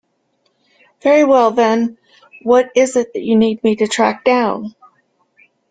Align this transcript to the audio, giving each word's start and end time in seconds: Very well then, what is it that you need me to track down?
Very 1.03 1.25
well 1.25 1.51
then, 1.51 1.99
what 2.41 2.71
is 2.75 2.95
it 2.95 3.13
that 3.13 3.21
you 3.21 3.37
need 3.37 3.63
me 3.63 3.75
to 3.75 3.87
track 3.87 4.23
down? 4.23 4.73